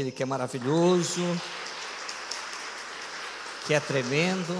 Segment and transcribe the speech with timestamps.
[0.00, 1.22] Ele que é maravilhoso,
[3.66, 4.54] que é tremendo.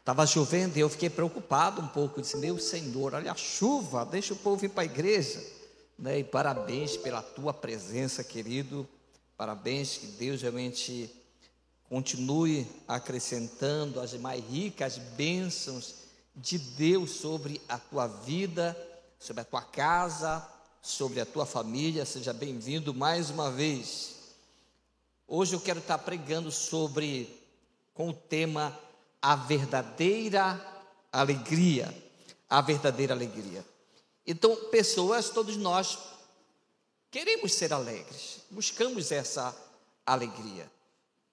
[0.00, 2.20] Estava chovendo e eu fiquei preocupado um pouco.
[2.20, 5.40] disse: Meu Senhor, olha a chuva, deixa o povo ir para a igreja.
[5.96, 6.18] Né?
[6.18, 8.88] E parabéns pela tua presença, querido.
[9.36, 11.08] Parabéns, que Deus realmente
[11.88, 15.94] continue acrescentando as mais ricas bênçãos
[16.34, 18.76] de Deus sobre a tua vida,
[19.20, 20.44] sobre a tua casa,
[20.82, 22.04] sobre a tua família.
[22.04, 24.16] Seja bem-vindo mais uma vez.
[25.28, 27.40] Hoje eu quero estar pregando sobre
[27.94, 28.76] com o tema
[29.20, 30.60] a verdadeira
[31.12, 31.94] alegria,
[32.50, 33.64] a verdadeira alegria.
[34.26, 35.98] Então, pessoas, todos nós
[37.10, 39.56] queremos ser alegres, buscamos essa
[40.04, 40.68] alegria.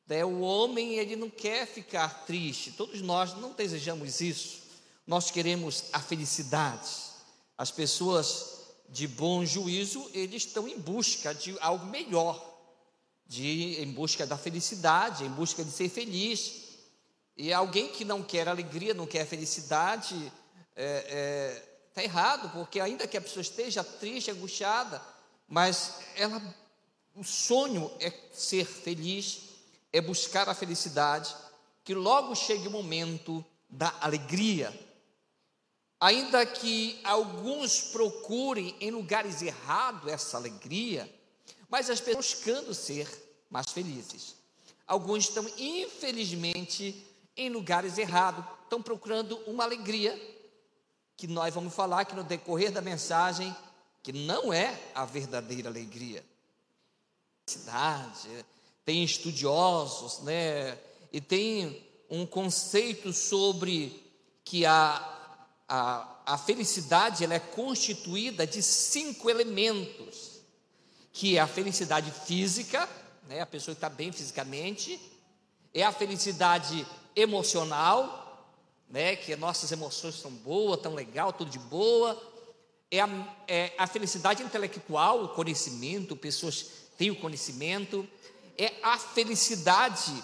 [0.07, 4.59] Né, o homem, ele não quer ficar triste, todos nós não desejamos isso.
[5.07, 6.89] Nós queremos a felicidade.
[7.57, 8.58] As pessoas
[8.91, 12.43] de bom juízo, eles estão em busca de algo melhor,
[13.25, 16.69] de em busca da felicidade, em busca de ser feliz.
[17.37, 20.33] E alguém que não quer alegria, não quer felicidade, está
[20.75, 25.01] é, é, tá errado, porque ainda que a pessoa esteja triste, angustiada,
[25.47, 26.41] mas ela,
[27.15, 29.41] o sonho é ser feliz,
[29.93, 31.35] é buscar a felicidade,
[31.83, 34.77] que logo chegue o momento da alegria.
[35.99, 41.13] Ainda que alguns procurem em lugares errados essa alegria,
[41.69, 43.07] mas as pessoas buscando ser
[43.49, 44.35] mais felizes.
[44.87, 47.05] Alguns estão, infelizmente,
[47.35, 50.17] em lugares errados, estão procurando uma alegria,
[51.17, 53.53] que nós vamos falar aqui no decorrer da mensagem,
[54.01, 56.23] que não é a verdadeira alegria.
[57.45, 58.45] Cidade,
[58.85, 60.77] tem estudiosos, né?
[61.11, 64.01] E tem um conceito sobre
[64.45, 65.18] que a
[65.69, 70.41] a, a felicidade ela é constituída de cinco elementos,
[71.13, 72.89] que é a felicidade física,
[73.27, 74.99] né, a pessoa que está bem fisicamente,
[75.71, 78.55] é a felicidade emocional,
[78.89, 82.19] né, que nossas emoções estão boas, tão legal, tudo de boa,
[82.89, 86.65] é a, é a felicidade intelectual, o conhecimento, pessoas
[86.97, 88.07] têm o conhecimento,
[88.57, 90.23] é a felicidade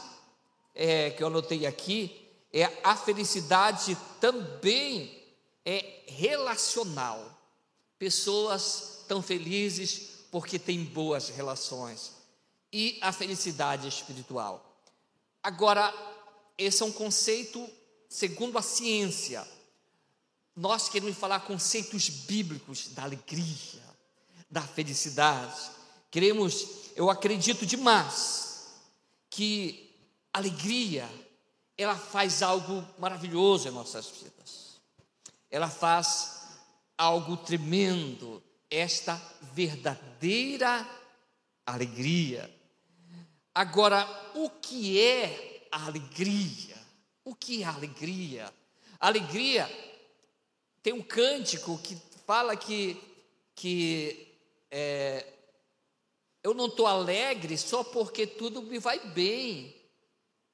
[0.74, 5.25] é, que eu anotei aqui, é a felicidade também
[5.66, 7.32] é relacional.
[7.98, 12.14] Pessoas tão felizes porque têm boas relações.
[12.72, 14.64] E a felicidade espiritual.
[15.42, 15.94] Agora,
[16.58, 17.68] esse é um conceito
[18.08, 19.46] segundo a ciência.
[20.56, 23.84] Nós queremos falar conceitos bíblicos da alegria,
[24.50, 25.72] da felicidade.
[26.12, 28.68] Queremos, eu acredito demais
[29.30, 29.94] que
[30.32, 31.10] alegria
[31.78, 34.65] ela faz algo maravilhoso em nossas vidas
[35.56, 36.50] ela faz
[36.98, 39.16] algo tremendo, esta
[39.54, 40.86] verdadeira
[41.66, 42.54] alegria.
[43.54, 44.06] Agora,
[44.36, 46.76] o que é a alegria?
[47.24, 48.54] O que é a alegria?
[49.00, 49.66] A alegria
[50.84, 53.02] tem um cântico que fala que,
[53.56, 54.28] que
[54.70, 55.26] é,
[56.44, 59.74] eu não estou alegre só porque tudo me vai bem.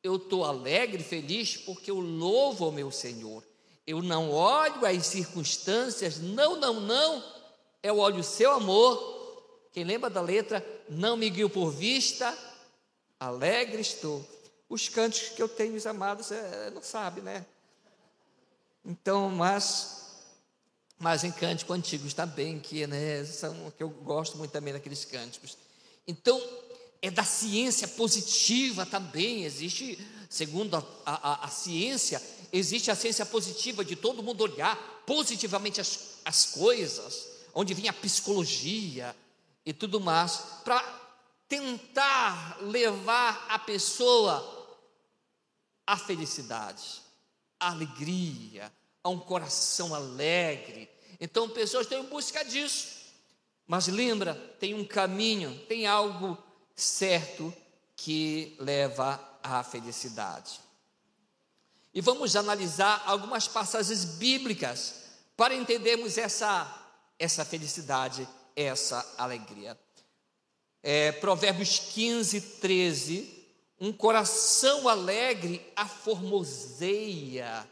[0.04, 3.44] Eu estou alegre, feliz, porque eu louvo ao meu Senhor.
[3.92, 7.22] Eu não olho as circunstâncias, não, não, não.
[7.84, 9.68] Eu olho o seu amor.
[9.74, 10.66] Quem lembra da letra?
[10.88, 12.34] Não me guio por vista,
[13.20, 14.26] alegre estou.
[14.70, 17.46] Os cânticos que eu tenho, os amados, é, não sabe, né?
[18.86, 20.24] Então, mas,
[20.98, 25.58] mas em cânticos antigos também, que, né, são, que eu gosto muito também daqueles cânticos.
[26.08, 26.42] Então,
[27.02, 30.00] é da ciência positiva também, existe,
[30.30, 34.76] segundo a, a, a ciência, existe a ciência positiva de todo mundo olhar
[35.06, 39.16] positivamente as, as coisas, onde vem a psicologia
[39.66, 40.82] e tudo mais, para
[41.48, 44.80] tentar levar a pessoa
[45.86, 47.02] à felicidade,
[47.60, 48.72] à alegria,
[49.04, 50.90] a um coração alegre.
[51.20, 53.02] Então, pessoas estão em busca disso.
[53.68, 56.38] Mas lembra, tem um caminho, tem algo
[56.76, 57.54] certo
[57.96, 60.60] que leva à felicidade.
[61.94, 64.96] E vamos analisar algumas passagens bíblicas
[65.36, 69.78] para entendermos essa, essa felicidade, essa alegria.
[70.82, 73.42] É, Provérbios 15, 13.
[73.80, 77.68] Um coração alegre aformoseia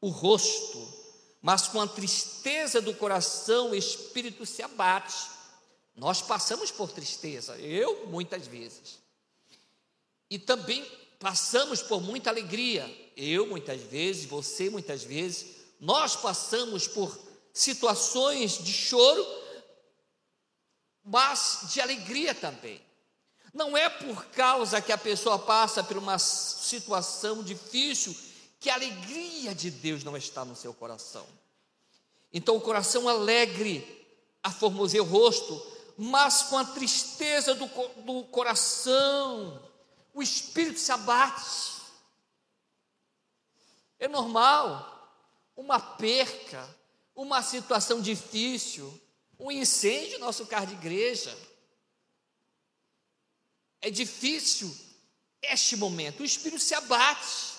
[0.00, 0.86] o rosto,
[1.40, 5.30] mas com a tristeza do coração o espírito se abate.
[5.96, 8.98] Nós passamos por tristeza, eu muitas vezes.
[10.28, 10.86] E também
[11.22, 12.84] passamos por muita alegria.
[13.16, 17.16] Eu muitas vezes, você muitas vezes, nós passamos por
[17.54, 19.24] situações de choro,
[21.04, 22.80] mas de alegria também.
[23.54, 28.16] Não é por causa que a pessoa passa por uma situação difícil
[28.58, 31.26] que a alegria de Deus não está no seu coração.
[32.32, 33.86] Então o coração alegre
[34.42, 35.64] aformoseia o rosto,
[35.96, 37.66] mas com a tristeza do,
[38.04, 39.60] do coração,
[40.12, 41.82] o espírito se abate.
[43.98, 44.88] É normal
[45.56, 46.68] uma perca,
[47.14, 49.00] uma situação difícil,
[49.38, 51.36] um incêndio no nosso carro de igreja.
[53.80, 54.74] É difícil
[55.40, 57.52] este momento, o espírito se abate.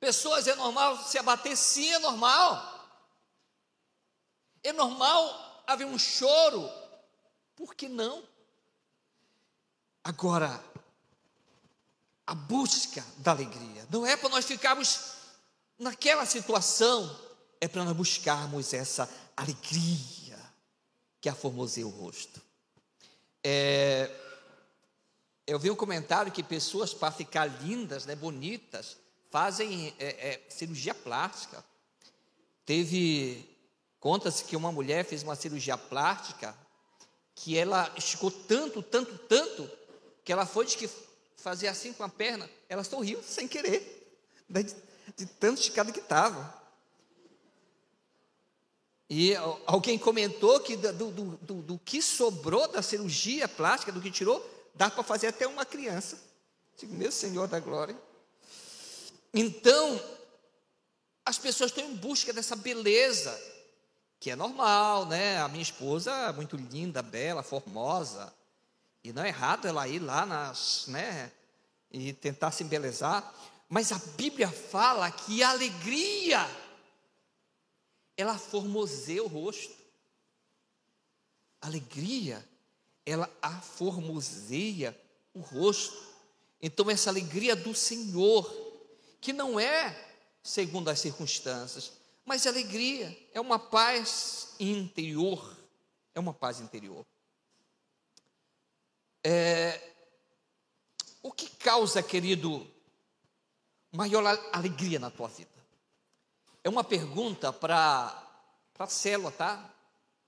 [0.00, 1.56] Pessoas, é normal se abater?
[1.56, 2.78] Sim, é normal.
[4.62, 6.70] É normal haver um choro,
[7.56, 8.26] por que não?
[10.02, 10.62] Agora,
[12.28, 15.14] a busca da alegria não é para nós ficarmos
[15.78, 17.18] naquela situação,
[17.58, 20.38] é para nós buscarmos essa alegria
[21.22, 22.42] que aformoseia o rosto.
[23.42, 24.10] É,
[25.46, 28.98] eu vi um comentário que pessoas para ficar lindas, né, bonitas,
[29.30, 31.64] fazem é, é, cirurgia plástica.
[32.66, 33.48] Teve,
[33.98, 36.54] conta-se que uma mulher fez uma cirurgia plástica
[37.34, 39.70] que ela esticou tanto, tanto, tanto,
[40.22, 41.07] que ela foi de que
[41.38, 44.64] fazer assim com a perna, ela sorriu sem querer, de,
[45.16, 46.58] de tanto esticado que estava.
[49.08, 54.10] E alguém comentou que do, do, do, do, que sobrou da cirurgia plástica, do que
[54.10, 54.44] tirou,
[54.74, 56.20] dá para fazer até uma criança.
[56.76, 57.96] Digo, meu Senhor da glória.
[59.32, 59.98] Então,
[61.24, 63.38] as pessoas estão em busca dessa beleza,
[64.20, 65.38] que é normal, né?
[65.38, 68.32] A minha esposa é muito linda, bela, formosa.
[69.08, 71.32] E não é errado ela ir lá nas, né?
[71.90, 73.34] E tentar se embelezar.
[73.66, 76.46] Mas a Bíblia fala que a alegria
[78.18, 79.74] ela formoseia o rosto.
[81.58, 82.46] Alegria,
[83.06, 84.94] ela aformoseia
[85.32, 86.06] o rosto.
[86.60, 88.46] Então, essa alegria do Senhor,
[89.22, 90.06] que não é
[90.42, 91.92] segundo as circunstâncias,
[92.26, 95.56] mas alegria, é uma paz interior.
[96.14, 97.06] É uma paz interior.
[99.24, 99.80] É,
[101.22, 102.66] o que causa, querido,
[103.92, 105.50] maior alegria na tua vida?
[106.62, 108.22] É uma pergunta para
[108.78, 109.72] a célula, tá?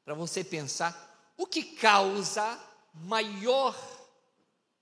[0.04, 1.08] Para você pensar.
[1.36, 2.58] O que causa
[2.94, 3.76] maior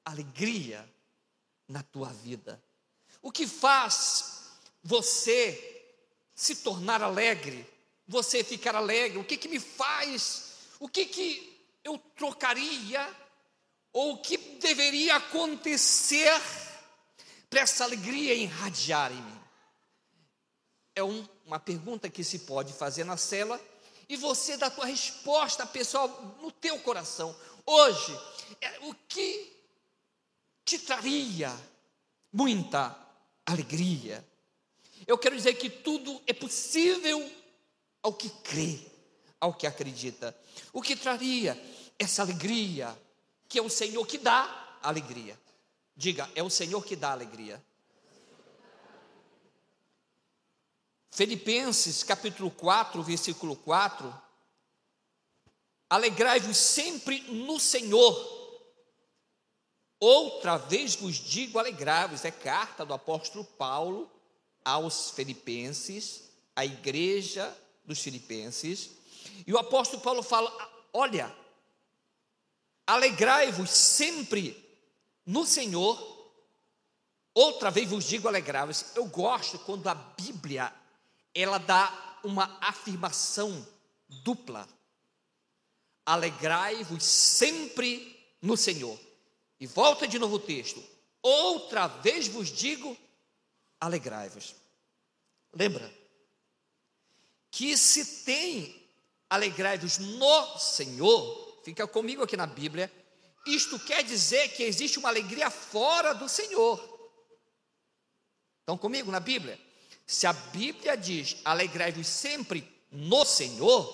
[0.05, 0.89] alegria
[1.69, 2.63] na tua vida?
[3.21, 4.51] O que faz
[4.83, 5.95] você
[6.35, 7.67] se tornar alegre?
[8.07, 9.19] Você ficar alegre?
[9.19, 10.53] O que, que me faz?
[10.81, 13.15] O que, que eu trocaria?
[13.93, 16.40] Ou o que deveria acontecer
[17.49, 19.40] para essa alegria irradiar em mim?
[20.94, 23.61] É um, uma pergunta que se pode fazer na cela
[24.08, 26.08] e você dá a tua resposta pessoal
[26.40, 27.35] no teu coração.
[27.64, 28.19] Hoje,
[28.61, 29.52] é, o que
[30.64, 31.55] te traria
[32.32, 32.96] muita
[33.44, 34.26] alegria?
[35.06, 37.31] Eu quero dizer que tudo é possível
[38.02, 38.79] ao que crê,
[39.40, 40.37] ao que acredita.
[40.73, 41.61] O que traria
[41.99, 42.96] essa alegria,
[43.49, 45.39] que é o Senhor que dá alegria.
[45.97, 47.62] Diga, é o Senhor que dá alegria.
[51.11, 54.23] Filipenses capítulo 4, versículo 4.
[55.91, 58.37] Alegrai-vos sempre no Senhor.
[59.99, 62.25] Outra vez vos digo alegrai-vos.
[62.25, 64.09] É carta do apóstolo Paulo
[64.64, 67.52] aos Filipenses, à igreja
[67.85, 68.90] dos Filipenses.
[69.45, 70.52] E o apóstolo Paulo fala:
[70.93, 71.35] olha,
[72.88, 74.57] alegrai-vos sempre
[75.26, 76.16] no Senhor.
[77.35, 78.97] Outra vez vos digo alegrai-vos.
[78.97, 80.73] Eu gosto quando a Bíblia
[81.35, 83.66] ela dá uma afirmação
[84.25, 84.66] dupla.
[86.07, 88.99] Alegrai-vos sempre no Senhor.
[89.61, 90.83] E volta de novo o texto.
[91.21, 92.97] Outra vez vos digo,
[93.78, 94.54] alegrai-vos.
[95.52, 95.92] Lembra
[97.50, 98.88] que se tem
[99.28, 102.91] alegrai-vos no Senhor, fica comigo aqui na Bíblia,
[103.47, 106.83] isto quer dizer que existe uma alegria fora do Senhor.
[108.61, 109.61] Estão comigo na Bíblia?
[110.07, 113.85] Se a Bíblia diz alegrai-vos sempre no Senhor,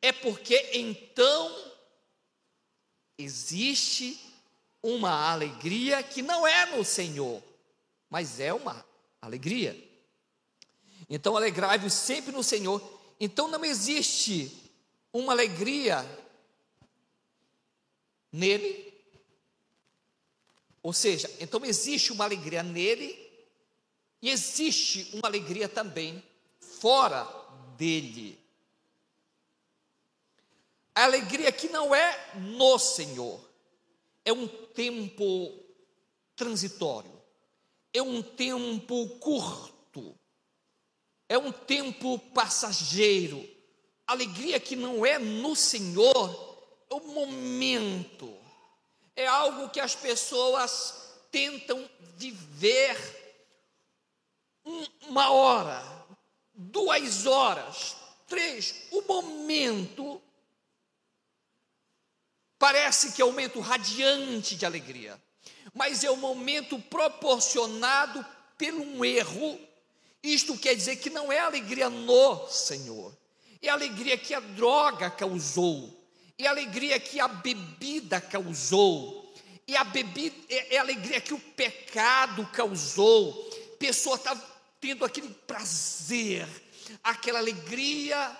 [0.00, 1.72] é porque então
[3.18, 4.16] existe
[4.80, 7.42] uma alegria que não é no Senhor,
[8.08, 8.86] mas é uma
[9.20, 9.76] alegria.
[11.10, 12.80] Então alegrai-vos sempre no Senhor.
[13.18, 14.56] Então não existe
[15.12, 16.22] uma alegria
[18.34, 18.92] nele.
[20.82, 23.16] Ou seja, então existe uma alegria nele
[24.20, 26.22] e existe uma alegria também
[26.58, 27.24] fora
[27.76, 28.38] dele.
[30.94, 33.40] A alegria que não é no Senhor.
[34.24, 35.52] é um tempo
[36.34, 37.12] transitório,
[37.92, 40.18] é um tempo curto,
[41.28, 43.46] é um tempo passageiro.
[44.06, 46.53] Alegria que não é no Senhor,
[46.90, 48.36] o momento,
[49.16, 50.94] é algo que as pessoas
[51.30, 52.96] tentam viver
[55.08, 55.82] uma hora,
[56.54, 60.20] duas horas, três, o momento
[62.58, 65.20] parece que é um momento radiante de alegria,
[65.74, 68.24] mas é um momento proporcionado
[68.56, 69.60] pelo um erro.
[70.22, 73.14] Isto quer dizer que não é alegria no Senhor,
[73.60, 76.03] é alegria que a droga causou,
[76.38, 79.34] é alegria que a bebida causou,
[79.66, 83.50] é a bebida, é a alegria que o pecado causou.
[83.74, 84.34] A pessoa está
[84.80, 86.46] tendo aquele prazer,
[87.02, 88.36] aquela alegria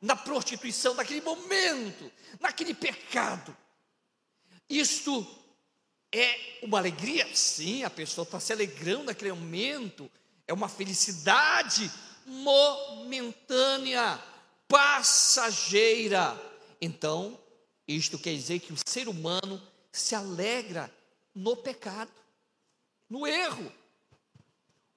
[0.00, 3.56] na prostituição, naquele momento, naquele pecado.
[4.68, 5.26] Isto
[6.12, 7.26] é uma alegria?
[7.34, 10.10] Sim, a pessoa está se alegrando naquele momento,
[10.46, 11.90] é uma felicidade
[12.26, 14.22] momentânea,
[14.68, 16.47] passageira.
[16.80, 17.38] Então,
[17.86, 19.60] isto quer dizer que o ser humano
[19.92, 20.92] se alegra
[21.34, 22.10] no pecado,
[23.08, 23.72] no erro,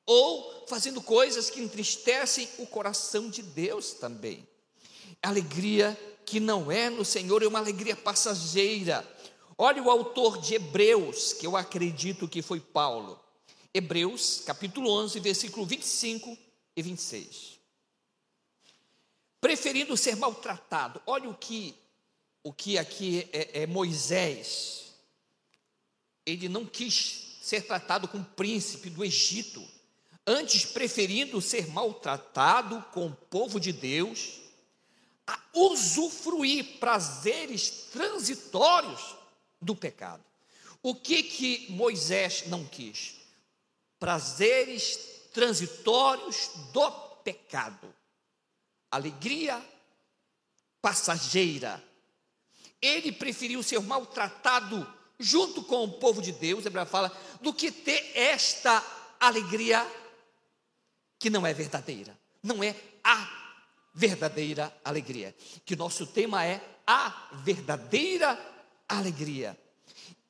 [0.05, 4.47] ou fazendo coisas que entristecem o coração de Deus também.
[5.21, 9.07] Alegria que não é no Senhor, é uma alegria passageira
[9.63, 13.19] Olha o autor de Hebreus, que eu acredito que foi Paulo.
[13.71, 16.35] Hebreus, capítulo 11, versículo 25
[16.75, 17.50] e 26.
[19.41, 21.01] Preferindo ser maltratado.
[21.05, 21.75] Olha o que
[22.43, 24.93] o que aqui é, é Moisés.
[26.25, 29.63] Ele não quis ser tratado como príncipe do Egito,
[30.25, 34.39] antes preferindo ser maltratado com o povo de Deus,
[35.25, 39.15] a usufruir prazeres transitórios
[39.59, 40.23] do pecado.
[40.83, 43.15] O que que Moisés não quis?
[43.99, 44.99] Prazeres
[45.33, 46.91] transitórios do
[47.23, 47.93] pecado.
[48.91, 49.63] Alegria
[50.81, 51.81] passageira.
[52.81, 54.85] Ele preferiu ser maltratado
[55.19, 58.83] junto com o povo de Deus, Bíblia fala, do que ter esta
[59.19, 59.85] alegria
[61.19, 62.19] que não é verdadeira.
[62.41, 63.41] Não é a
[63.93, 65.35] verdadeira alegria.
[65.63, 68.37] Que nosso tema é a verdadeira
[68.89, 69.57] alegria.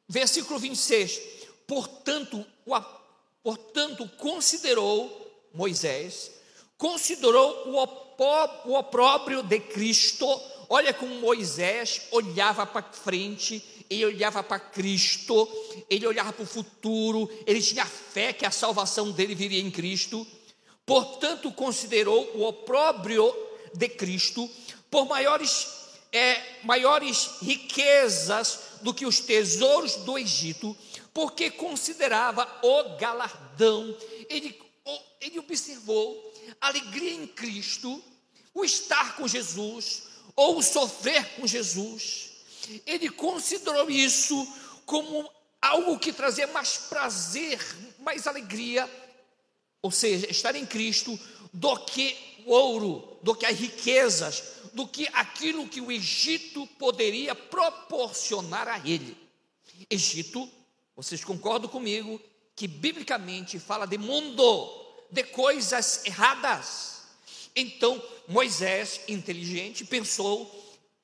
[0.07, 1.21] Versículo 26.
[1.65, 2.81] Portanto, o,
[3.41, 6.31] portanto considerou Moisés,
[6.81, 10.25] considerou o, opó, o opróbrio de Cristo.
[10.67, 15.47] Olha como Moisés olhava para frente, ele olhava para Cristo,
[15.87, 20.25] ele olhava para o futuro, ele tinha fé que a salvação dele viria em Cristo.
[20.83, 23.31] Portanto, considerou o opróbrio
[23.75, 24.49] de Cristo
[24.89, 25.67] por maiores
[26.11, 30.75] é, maiores riquezas do que os tesouros do Egito,
[31.13, 33.95] porque considerava o galardão.
[34.27, 34.59] Ele,
[35.21, 38.03] ele observou alegria em Cristo,
[38.53, 40.03] o estar com Jesus,
[40.35, 42.31] ou o sofrer com Jesus.
[42.85, 44.47] Ele considerou isso
[44.85, 45.29] como
[45.61, 47.59] algo que trazia mais prazer,
[47.99, 48.89] mais alegria,
[49.81, 51.19] ou seja, estar em Cristo,
[51.53, 54.43] do que o ouro, do que as riquezas,
[54.73, 59.17] do que aquilo que o Egito poderia proporcionar a ele.
[59.89, 60.49] Egito,
[60.95, 62.21] vocês concordam comigo,
[62.55, 67.01] que biblicamente fala de mundo, de coisas erradas.
[67.55, 70.49] Então, Moisés, inteligente, pensou: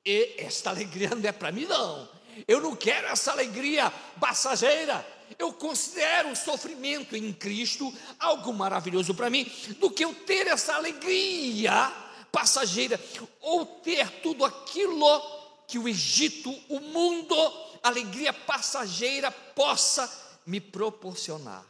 [0.04, 2.08] esta alegria não é para mim, não.
[2.46, 5.06] Eu não quero essa alegria passageira.
[5.38, 10.74] Eu considero o sofrimento em Cristo algo maravilhoso para mim, do que eu ter essa
[10.74, 11.92] alegria
[12.32, 12.98] passageira,
[13.40, 15.20] ou ter tudo aquilo
[15.66, 17.36] que o Egito, o mundo,
[17.82, 20.10] alegria passageira possa
[20.46, 21.64] me proporcionar.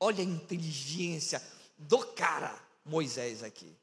[0.00, 1.40] Olha a inteligência
[1.76, 2.54] do cara,
[2.84, 3.76] Moisés aqui.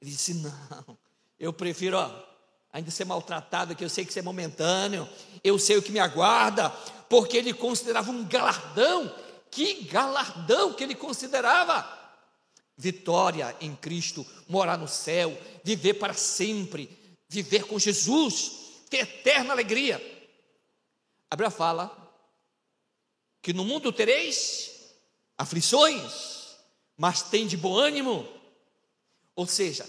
[0.00, 0.98] Ele disse: Não,
[1.38, 2.24] eu prefiro ó,
[2.72, 5.08] ainda ser maltratado, que eu sei que isso é momentâneo,
[5.42, 6.70] eu sei o que me aguarda,
[7.08, 9.12] porque ele considerava um galardão.
[9.50, 11.96] Que galardão que ele considerava!
[12.76, 16.90] vitória em Cristo, morar no céu, viver para sempre,
[17.28, 18.52] viver com Jesus,
[18.90, 19.96] ter eterna alegria.
[21.30, 21.90] A Bíblia fala
[23.40, 24.94] que no mundo tereis
[25.38, 26.35] aflições,
[26.96, 28.26] mas tem de bom ânimo.
[29.34, 29.86] Ou seja,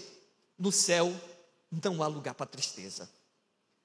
[0.58, 1.12] no céu
[1.70, 3.08] não há lugar para tristeza.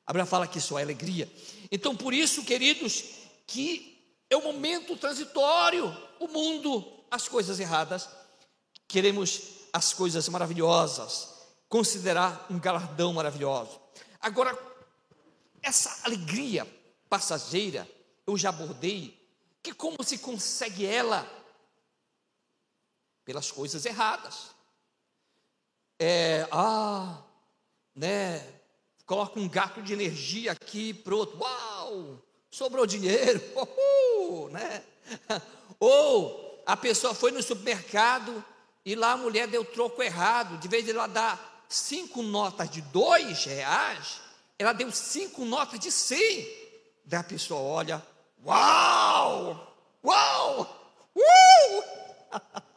[0.05, 1.31] A Bíblia fala que só é alegria.
[1.71, 3.03] Então, por isso, queridos,
[3.47, 8.09] que é um momento transitório, o mundo, as coisas erradas
[8.93, 9.41] queremos
[9.73, 11.29] as coisas maravilhosas,
[11.67, 13.81] considerar um galardão maravilhoso.
[14.21, 14.55] Agora,
[15.63, 16.67] essa alegria
[17.09, 17.89] passageira,
[18.27, 19.19] eu já abordei
[19.63, 21.27] que como se consegue ela?
[23.25, 24.53] Pelas coisas erradas.
[25.99, 27.21] É, ah,
[27.95, 28.45] né?
[29.05, 34.83] Coloca um gato de energia aqui, pronto, uau, sobrou dinheiro, uhul, né?
[35.79, 38.43] Ou a pessoa foi no supermercado
[38.85, 42.81] e lá a mulher deu troco errado, de vez de ela dar cinco notas de
[42.81, 44.21] dois reais,
[44.57, 46.47] ela deu cinco notas de cem.
[47.05, 48.05] Daí a pessoa olha,
[48.45, 52.63] uau, uau, uh!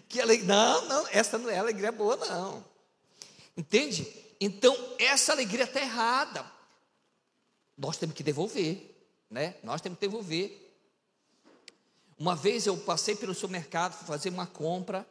[0.00, 2.64] que alegria, não, não, essa não é alegria boa, não.
[3.56, 4.06] Entende?
[4.40, 6.44] Então, essa alegria está errada.
[7.76, 8.94] Nós temos que devolver,
[9.30, 9.56] né?
[9.62, 10.60] Nós temos que devolver.
[12.18, 15.06] Uma vez eu passei pelo supermercado, fui fazer uma compra,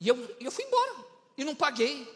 [0.00, 1.04] e eu, eu fui embora,
[1.36, 2.06] e não paguei.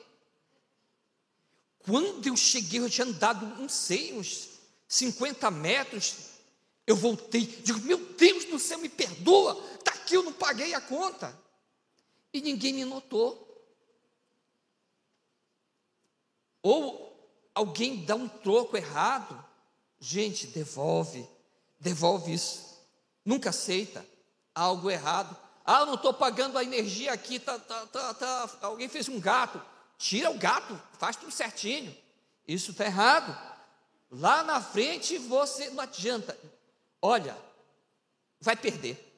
[1.80, 4.50] Quando eu cheguei, eu tinha andado, não sei, uns
[4.86, 6.31] 50 metros,
[6.92, 10.80] eu voltei, digo, meu Deus do céu, me perdoa, está aqui, eu não paguei a
[10.80, 11.34] conta.
[12.32, 13.48] E ninguém me notou.
[16.62, 19.42] Ou alguém dá um troco errado,
[19.98, 21.26] gente, devolve,
[21.80, 22.78] devolve isso.
[23.24, 24.06] Nunca aceita
[24.54, 25.34] algo errado.
[25.64, 29.18] Ah, eu não estou pagando a energia aqui, tá, tá, tá, tá, alguém fez um
[29.18, 29.62] gato.
[29.96, 31.96] Tira o gato, faz tudo certinho.
[32.46, 33.34] Isso está errado.
[34.10, 36.38] Lá na frente você não adianta.
[37.02, 37.36] Olha,
[38.40, 39.08] vai perder.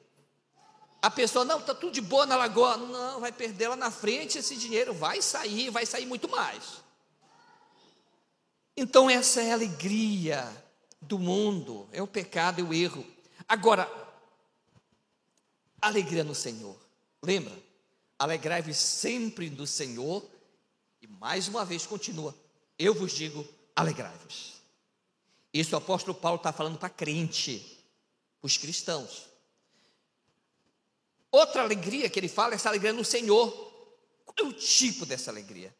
[0.99, 2.77] A pessoa, não, está tudo de boa na lagoa.
[2.77, 6.83] Não, vai perder lá na frente, esse dinheiro vai sair, vai sair muito mais.
[8.75, 10.65] Então, essa é a alegria
[10.99, 13.05] do mundo, é o pecado, é o erro.
[13.47, 13.87] Agora,
[15.79, 16.75] alegria no Senhor.
[17.21, 17.53] Lembra?
[18.17, 20.25] Alegrai-vos sempre do Senhor.
[21.01, 22.35] E mais uma vez continua.
[22.79, 24.55] Eu vos digo, alegrai-vos.
[25.53, 27.74] Isso o apóstolo Paulo está falando para crente,
[28.45, 29.25] os cristãos.
[31.31, 33.51] Outra alegria que ele fala é essa alegria no Senhor.
[34.23, 35.75] Qual é o tipo dessa alegria?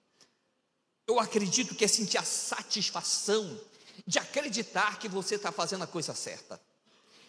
[1.07, 3.61] Eu acredito que é sentir a satisfação
[4.05, 6.59] de acreditar que você está fazendo a coisa certa.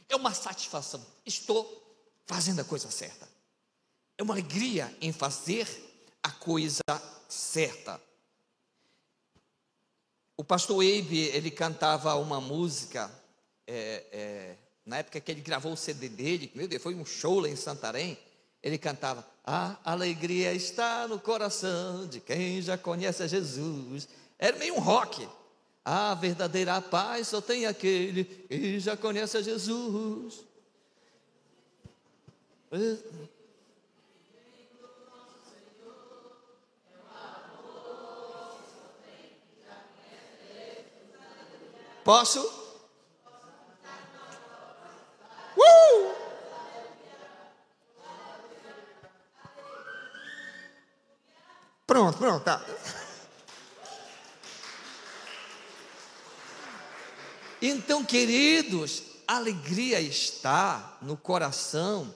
[0.09, 1.05] É uma satisfação.
[1.25, 1.85] Estou
[2.25, 3.29] fazendo a coisa certa.
[4.16, 5.68] É uma alegria em fazer
[6.22, 6.83] a coisa
[7.29, 8.01] certa.
[10.37, 13.11] O pastor Abe, ele cantava uma música,
[13.66, 17.40] é, é, na época que ele gravou o CD dele, meu Deus, foi um show
[17.40, 18.16] lá em Santarém,
[18.62, 24.09] ele cantava, a alegria está no coração de quem já conhece a Jesus.
[24.38, 25.29] Era meio um rock.
[25.85, 30.44] A verdadeira paz só tem aquele que já conhece a Jesus.
[42.03, 42.65] Posso?
[45.57, 46.14] Uh!
[51.87, 52.64] Pronto, pronto, tá.
[57.62, 62.14] Então, queridos, alegria está no coração.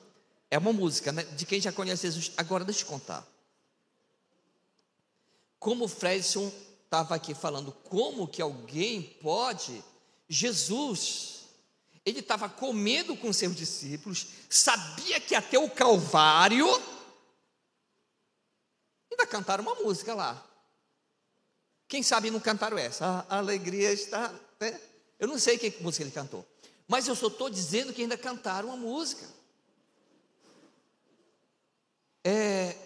[0.51, 2.33] É uma música né, de quem já conhece Jesus.
[2.37, 3.27] Agora, deixa eu contar.
[5.59, 6.53] Como o Fredson
[6.85, 9.83] estava aqui falando, como que alguém pode.
[10.29, 11.40] Jesus,
[12.11, 16.67] ele estava comendo com seus discípulos, sabia que até o Calvário.
[19.11, 20.47] Ainda cantaram uma música lá.
[21.89, 23.27] Quem sabe não cantaram essa?
[23.29, 24.33] A alegria está.
[24.61, 24.81] Né?
[25.19, 26.47] Eu não sei que música ele cantou,
[26.87, 29.29] mas eu só estou dizendo que ainda cantaram uma música.
[32.25, 32.77] É,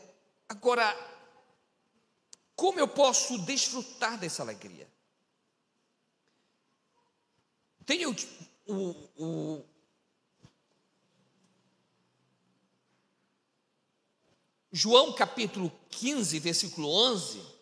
[0.49, 0.97] agora,
[2.57, 4.89] como eu posso desfrutar dessa alegria?
[7.85, 8.07] Tem
[8.67, 9.65] o, o,
[14.73, 17.55] João capítulo 15, versículo 11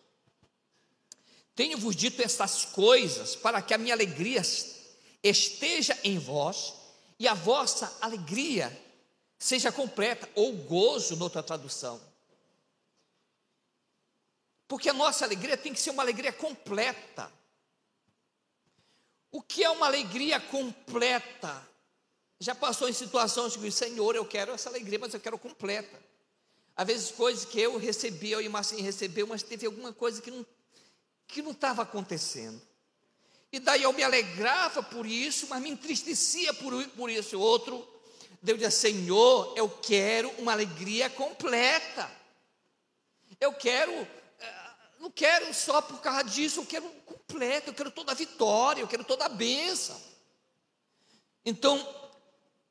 [1.55, 4.41] tenho-vos dito essas coisas para que a minha alegria
[5.21, 6.73] esteja em vós
[7.19, 8.81] e a vossa alegria
[9.37, 12.01] seja completa, ou gozo, noutra tradução.
[14.67, 17.31] Porque a nossa alegria tem que ser uma alegria completa.
[19.33, 21.67] O que é uma alegria completa?
[22.39, 25.99] Já passou em situações que o Senhor, eu quero essa alegria, mas eu quero completa.
[26.75, 30.31] Às vezes coisas que eu recebi, eu e Marcinho recebeu, mas teve alguma coisa que
[30.31, 30.45] não
[31.27, 32.61] que não estava acontecendo.
[33.51, 37.39] E daí eu me alegrava por isso, mas me entristecia por, por isso.
[37.39, 37.87] Outro,
[38.41, 42.09] Deus dizia: Senhor, eu quero uma alegria completa.
[43.41, 44.07] Eu quero,
[45.03, 48.87] não quero só por causa disso, eu quero completo, eu quero toda a vitória, eu
[48.87, 49.99] quero toda a bênção.
[51.43, 51.77] Então,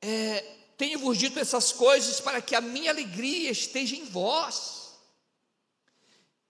[0.01, 0.41] é,
[0.79, 4.93] tenho-vos dito essas coisas para que a minha alegria esteja em vós.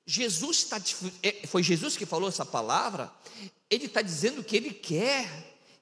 [0.06, 0.80] Jesus está,
[1.20, 3.12] é, foi Jesus que falou essa palavra,
[3.68, 5.28] ele está dizendo que ele quer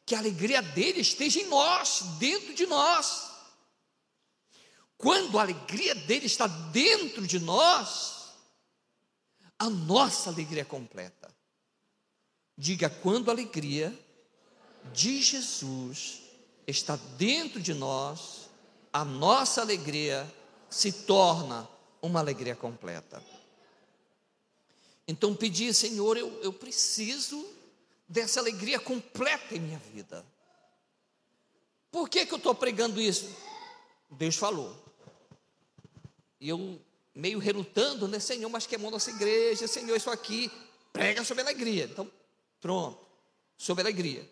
[0.06, 3.32] que a alegria dele esteja em nós, dentro de nós.
[4.96, 8.19] Quando a alegria dele está dentro de nós,
[9.60, 11.28] a nossa alegria é completa.
[12.56, 13.96] Diga quando a alegria
[14.90, 16.22] de Jesus
[16.66, 18.48] está dentro de nós,
[18.90, 20.26] a nossa alegria
[20.70, 21.68] se torna
[22.00, 23.22] uma alegria completa.
[25.06, 27.46] Então pedi, Senhor, eu, eu preciso
[28.08, 30.24] dessa alegria completa em minha vida.
[31.90, 33.28] Por que, que eu estou pregando isso?
[34.10, 34.74] Deus falou.
[36.40, 36.80] E eu
[37.14, 40.50] meio relutando, né, Senhor, mas queimou nossa igreja, Senhor, isso aqui,
[40.92, 41.84] prega sobre alegria.
[41.84, 42.10] Então,
[42.60, 43.04] pronto,
[43.56, 44.28] sobre alegria.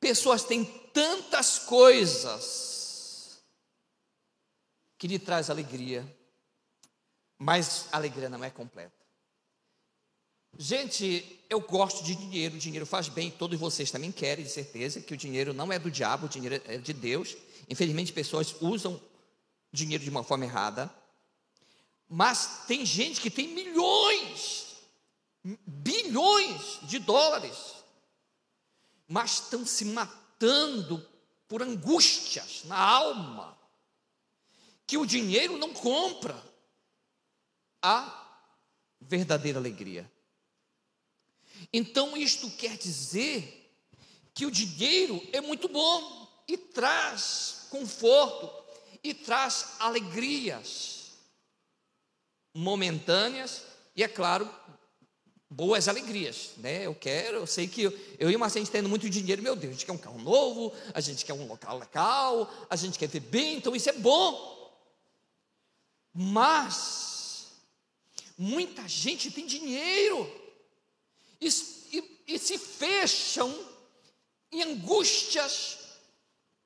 [0.00, 3.40] Pessoas têm tantas coisas
[4.98, 6.04] que lhe traz alegria,
[7.38, 9.02] mas a alegria não é completa.
[10.58, 15.00] Gente, eu gosto de dinheiro, o dinheiro faz bem, todos vocês também querem, de certeza,
[15.00, 17.36] que o dinheiro não é do diabo, o dinheiro é de Deus.
[17.70, 19.00] Infelizmente, pessoas usam
[19.72, 20.92] dinheiro de uma forma errada.
[22.08, 24.76] Mas tem gente que tem milhões,
[25.42, 27.56] bilhões de dólares,
[29.08, 31.08] mas estão se matando
[31.48, 33.58] por angústias na alma,
[34.86, 36.40] que o dinheiro não compra
[37.80, 38.40] a
[39.00, 40.10] verdadeira alegria.
[41.72, 43.58] Então, isto quer dizer
[44.34, 48.61] que o dinheiro é muito bom e traz conforto
[49.02, 51.12] e traz alegrias
[52.54, 53.64] momentâneas
[53.96, 54.48] e, é claro,
[55.52, 56.86] boas alegrias, né?
[56.86, 59.70] Eu quero, eu sei que eu, eu e o Marcelo tendo muito dinheiro, meu Deus,
[59.70, 63.08] a gente quer um carro novo, a gente quer um local legal, a gente quer
[63.08, 64.52] ver bem, então isso é bom.
[66.14, 67.48] Mas
[68.36, 70.30] muita gente tem dinheiro
[71.40, 73.54] e, e, e se fecham
[74.50, 75.78] em angústias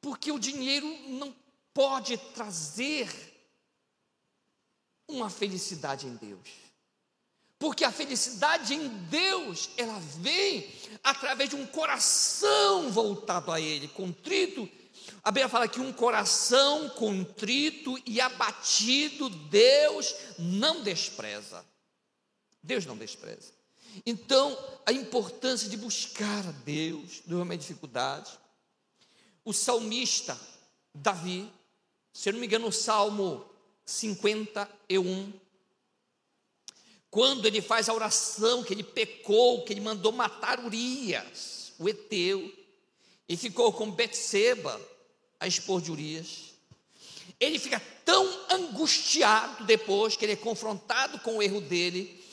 [0.01, 1.35] porque o dinheiro não
[1.77, 3.07] pode trazer
[5.07, 6.49] uma felicidade em Deus.
[7.59, 10.73] Porque a felicidade em Deus, ela vem
[11.05, 14.67] através de um coração voltado a Ele, contrito.
[15.23, 21.63] A Bíblia fala que um coração contrito e abatido, Deus não despreza.
[22.63, 23.53] Deus não despreza.
[24.07, 28.31] Então, a importância de buscar a Deus durante a dificuldade.
[29.45, 30.41] O salmista
[30.95, 31.53] Davi,
[32.17, 33.45] se eu não me engano, no Salmo
[33.85, 35.35] 51,
[37.11, 42.51] quando ele faz a oração que ele pecou, que ele mandou matar Urias, o Eteu,
[43.29, 44.81] e ficou com Betseba,
[45.39, 46.55] a esposa de Urias.
[47.39, 52.25] Ele fica tão angustiado depois que ele é confrontado com o erro dele,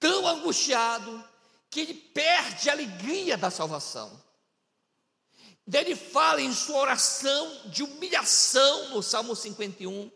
[0.00, 1.22] tão angustiado
[1.68, 4.18] que ele perde a alegria da salvação.
[5.72, 10.10] Ele fala em sua oração de humilhação no Salmo 51.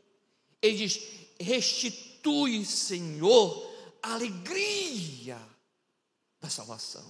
[0.63, 1.01] Ele diz:
[1.41, 3.69] Restitui, Senhor,
[4.01, 5.41] a alegria
[6.41, 7.05] da salvação.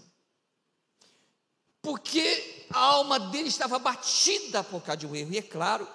[1.82, 5.86] Porque a alma dele estava batida por causa de um erro, e é claro,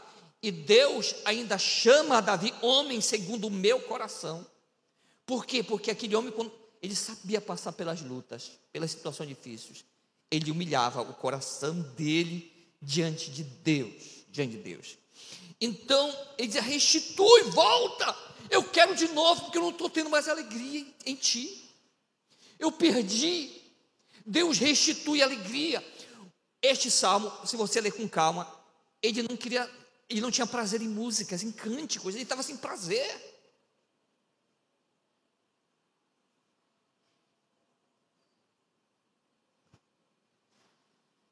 [0.41, 4.45] e Deus ainda chama a Davi homem segundo o meu coração.
[5.25, 5.63] Por quê?
[5.63, 6.33] Porque aquele homem,
[6.81, 9.83] ele sabia passar pelas lutas, pelas situações difíceis
[10.31, 14.97] ele humilhava o coração dele diante de Deus, diante de Deus.
[15.59, 18.15] Então, ele dizia: restitui, volta,
[18.49, 21.69] eu quero de novo, porque eu não estou tendo mais alegria em ti.
[22.59, 23.51] Eu perdi.
[24.25, 25.83] Deus restitui alegria.
[26.61, 28.51] Este salmo, se você ler com calma,
[29.01, 29.69] ele não queria,
[30.09, 33.34] ele não tinha prazer em músicas, em cânticos, ele estava sem prazer.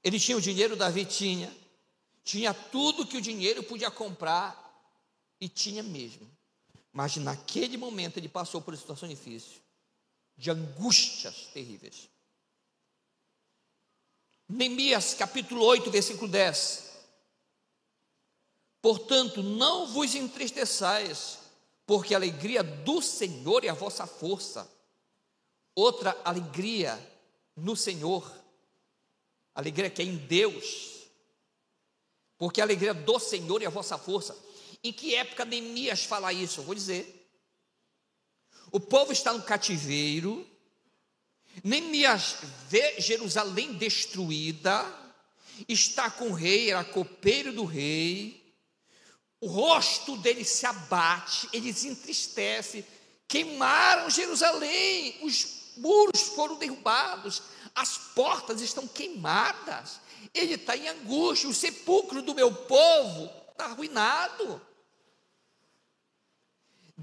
[0.04, 1.56] Ele tinha o dinheiro, Davi tinha.
[2.24, 4.60] Tinha tudo que o dinheiro podia comprar
[5.39, 6.30] e tinha mesmo.
[6.92, 9.62] Mas naquele momento ele passou por uma situação difícil,
[10.38, 12.10] de angústias terríveis.
[14.48, 16.92] Neemias capítulo 8, versículo 10.
[18.82, 21.39] Portanto, não vos entristeçais,
[21.86, 24.70] porque a alegria do Senhor é a vossa força.
[25.74, 27.00] Outra alegria
[27.56, 28.43] no Senhor
[29.56, 31.08] alegria que é em Deus,
[32.38, 34.38] porque a alegria do Senhor é a vossa força.
[34.84, 36.60] Em que época Neemias fala isso?
[36.60, 37.22] Eu vou dizer.
[38.72, 40.46] O povo está no cativeiro,
[41.63, 42.38] Neemias
[42.68, 44.86] vê Jerusalém destruída,
[45.68, 48.44] está com o rei, era copeiro do rei,
[49.39, 52.86] o rosto dele se abate, ele se entristece,
[53.28, 57.44] queimaram Jerusalém, os muros foram derrubados,
[57.76, 60.00] as portas estão queimadas,
[60.34, 64.62] ele está em angústia, o sepulcro do meu povo está arruinado.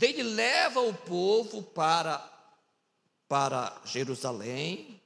[0.01, 2.19] Ele leva o povo para,
[3.29, 5.01] para Jerusalém,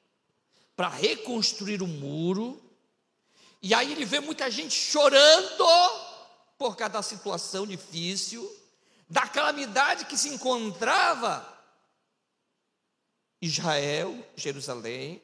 [0.76, 2.60] para reconstruir o muro,
[3.62, 5.64] e aí ele vê muita gente chorando
[6.58, 8.50] por causa da situação difícil,
[9.08, 11.54] da calamidade que se encontrava
[13.40, 15.22] Israel, Jerusalém.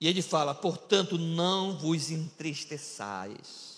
[0.00, 3.70] E ele fala: portanto, não vos entristeçais.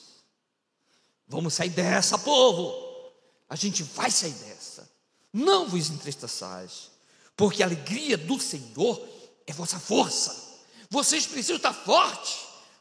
[1.27, 3.11] Vamos sair dessa, povo.
[3.49, 4.91] A gente vai sair dessa.
[5.33, 6.91] Não vos entristeçais,
[7.37, 9.03] porque a alegria do Senhor
[9.47, 10.61] é vossa força.
[10.91, 12.39] Vocês precisam estar forte,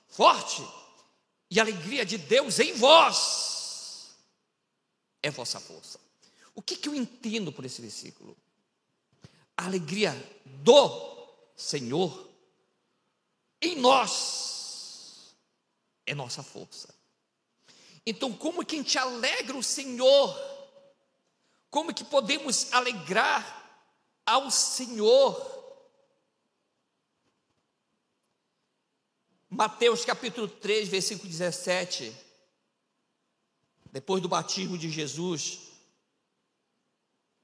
[0.09, 0.61] forte.
[1.49, 4.15] E a alegria de Deus em vós
[5.23, 5.99] é vossa força.
[6.53, 8.37] O que, que eu entendo por esse versículo?
[9.57, 10.13] A alegria
[10.45, 12.30] do Senhor
[13.61, 15.35] em nós
[16.05, 16.93] é nossa força.
[18.05, 20.35] Então, como que a gente alegra o Senhor?
[21.69, 23.85] Como que podemos alegrar
[24.25, 25.49] ao Senhor?
[29.49, 32.15] Mateus capítulo 3, versículo 17.
[33.91, 35.59] Depois do batismo de Jesus,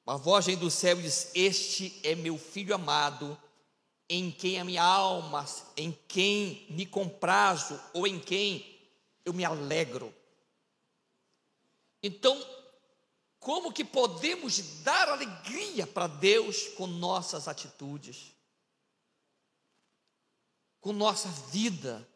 [0.06, 3.38] uma voz vem do céu e diz: Este é meu filho amado,
[4.10, 8.80] em quem a minha alma, em quem me comprazo, ou em quem
[9.26, 10.14] eu me alegro.
[12.02, 12.42] Então,
[13.40, 18.34] como que podemos dar alegria para Deus com nossas atitudes,
[20.80, 22.08] com nossa vida,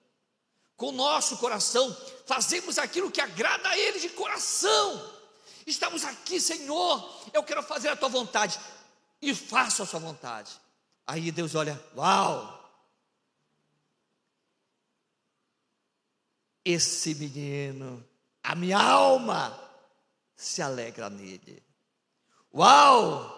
[0.78, 1.94] com nosso coração?
[2.26, 5.20] Fazemos aquilo que agrada a Ele de coração.
[5.68, 8.60] Estamos aqui, Senhor, eu quero fazer a tua vontade
[9.22, 10.52] e faço a sua vontade.
[11.06, 12.60] Aí Deus olha, uau!
[16.64, 18.08] Esse menino,
[18.44, 19.60] a minha alma
[20.36, 21.64] se alegra nele.
[22.54, 23.38] Uau!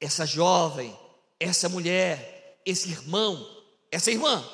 [0.00, 0.96] Essa jovem,
[1.38, 4.44] essa mulher, esse irmão, essa irmã.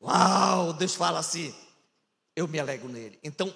[0.00, 0.72] Uau!
[0.74, 1.54] Deus fala assim,
[2.34, 3.18] eu me alegro nele.
[3.22, 3.52] Então,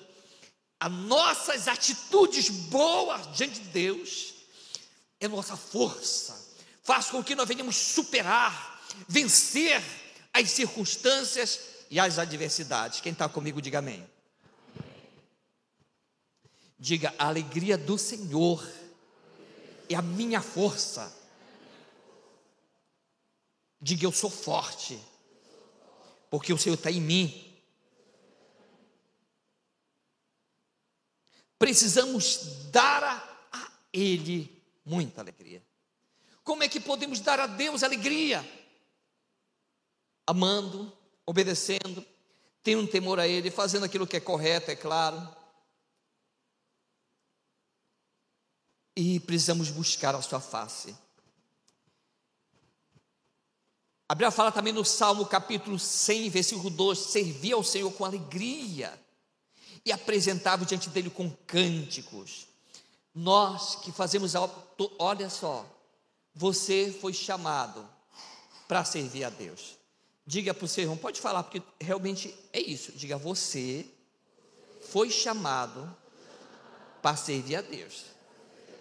[0.81, 4.40] as nossas atitudes boas diante de Deus
[5.21, 6.35] é nossa força,
[6.83, 9.83] faz com que nós venhamos superar, vencer
[10.33, 13.01] as circunstâncias e as adversidades.
[13.01, 14.09] Quem está comigo, diga amém.
[16.79, 18.67] Diga, a alegria do Senhor
[19.89, 21.15] é a minha força.
[23.79, 24.99] Diga, eu sou forte,
[26.31, 27.47] porque o Senhor está em mim.
[31.59, 34.60] Precisamos dar a Ele
[34.91, 35.63] muita alegria.
[36.43, 38.45] Como é que podemos dar a Deus alegria?
[40.27, 40.93] Amando,
[41.25, 42.05] obedecendo,
[42.61, 45.37] tendo temor a Ele, fazendo aquilo que é correto, é claro.
[48.97, 50.97] E precisamos buscar a Sua face.
[54.09, 59.01] A Bíblia fala também no Salmo capítulo 100, versículo 2: servia ao Senhor com alegria
[59.87, 62.50] e apresentava diante dele com cânticos.
[63.15, 64.35] Nós que fazemos,
[64.99, 65.67] olha só,
[66.35, 67.89] você foi chamado
[68.69, 69.77] para servir a Deus.
[70.25, 72.93] Diga para o seu irmão, pode falar, porque realmente é isso.
[72.93, 73.85] Diga, você
[74.91, 75.97] foi chamado
[77.03, 78.05] para servir a Deus.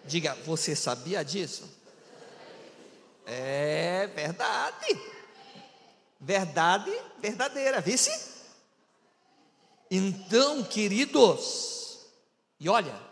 [0.06, 1.68] Diga, você sabia disso?
[3.26, 5.02] É verdade.
[6.20, 8.12] Verdade verdadeira, vice?
[9.90, 12.00] Então, queridos,
[12.60, 13.09] e olha,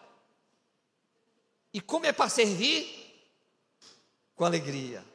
[1.78, 2.90] e como é para servir?
[4.36, 5.06] Com alegria.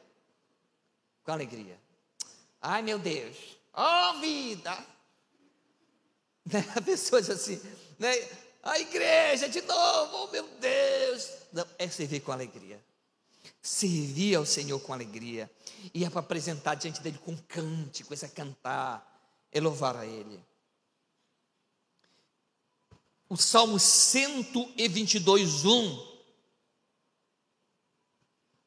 [1.25, 1.77] Com alegria.
[2.61, 3.35] Ai meu Deus,
[3.73, 4.73] oh vida!
[6.45, 6.61] Né?
[6.85, 7.61] Pessoas assim,
[7.97, 8.11] né?
[8.61, 11.29] a igreja de novo, oh meu Deus!
[11.51, 12.81] Não, é servir com alegria.
[13.61, 15.51] Servir ao Senhor com alegria.
[15.93, 19.05] E é para apresentar diante dele com cântico, é cantar,
[19.51, 20.41] é louvar a Ele.
[23.29, 26.12] O Salmo 122, 1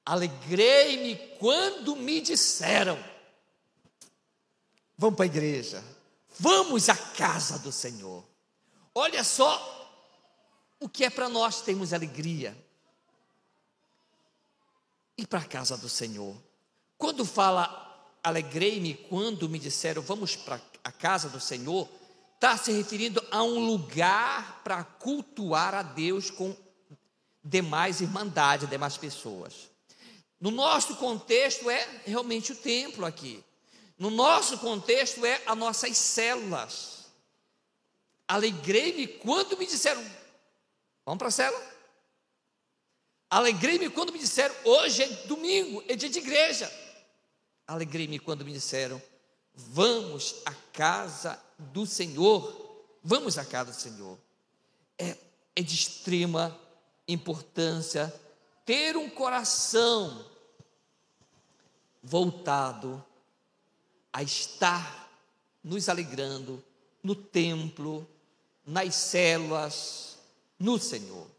[0.07, 2.97] Alegrei-me quando me disseram:
[4.97, 5.85] Vamos para a igreja,
[6.38, 8.25] vamos à casa do Senhor.
[8.95, 9.75] Olha só,
[10.79, 12.57] o que é para nós termos alegria.
[15.19, 16.37] Ir para a casa do Senhor.
[16.97, 17.83] Quando fala
[18.23, 21.88] alegrei-me quando me disseram vamos para a casa do Senhor,
[22.35, 26.57] está se referindo a um lugar para cultuar a Deus com
[27.42, 29.71] demais irmandade, demais pessoas.
[30.40, 33.42] No nosso contexto é realmente o templo aqui.
[33.99, 37.07] No nosso contexto é as nossas células.
[38.29, 40.05] Alegrei-me quando me disseram,
[41.05, 41.77] vamos para a célula?
[43.31, 46.70] Alegrei-me quando me disseram, hoje é domingo, é dia de igreja.
[47.66, 49.01] Alegrei-me quando me disseram,
[49.55, 52.64] vamos à casa do Senhor.
[53.03, 54.18] Vamos à casa do Senhor.
[54.99, 55.16] É,
[55.55, 56.59] é de extrema
[57.09, 58.12] importância
[58.67, 60.29] ter um coração
[62.03, 63.03] voltado
[64.13, 65.09] a estar
[65.63, 66.63] nos alegrando
[67.03, 68.07] no templo,
[68.67, 70.19] nas células,
[70.59, 71.31] no Senhor.